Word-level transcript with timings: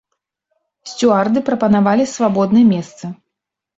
Сцюарды 0.93 1.39
прапанавалі 1.49 2.11
свабодныя 2.15 2.65
месцы. 2.75 3.05